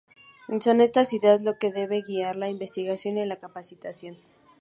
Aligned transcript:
Y 0.47 0.59
son 0.61 0.81
estas 0.81 1.13
ideas 1.13 1.43
lo 1.43 1.59
que 1.59 1.71
debe 1.71 2.01
guiar 2.01 2.35
la 2.35 2.49
investigación 2.49 3.19
y 3.19 3.25
la 3.27 3.35
capacitación. 3.35 4.17